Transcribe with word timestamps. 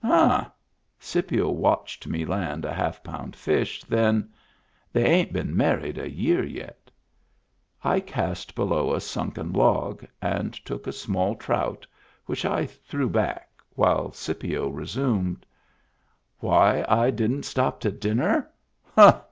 "Huh!" 0.02 0.46
Scipio 1.00 1.48
watched 1.48 2.06
me 2.06 2.26
land 2.26 2.66
a 2.66 2.74
half 2.74 3.02
pound 3.02 3.34
fish. 3.34 3.82
Then: 3.84 4.28
"They 4.92 5.06
ain't 5.06 5.32
been 5.32 5.56
married 5.56 5.96
a 5.96 6.10
year 6.10 6.44
yet." 6.44 6.90
I 7.82 8.00
cast 8.00 8.54
below 8.54 8.92
a 8.92 9.00
sunken 9.00 9.50
log 9.54 10.04
and 10.20 10.52
took 10.52 10.86
a 10.86 10.92
small 10.92 11.34
trout, 11.36 11.86
which 12.26 12.44
I 12.44 12.66
threw 12.66 13.08
back, 13.08 13.48
while 13.76 14.12
Scipio 14.12 14.68
resumed: 14.68 15.46
"Why 16.40 16.84
I 16.86 17.10
didn't 17.10 17.44
stop 17.44 17.80
to 17.80 17.90
dinner! 17.90 18.50
Huh! 18.94 19.22